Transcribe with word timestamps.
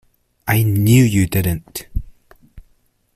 I 0.47 0.63
knew 0.63 1.03
you 1.03 1.27
didn’t. 1.27 1.87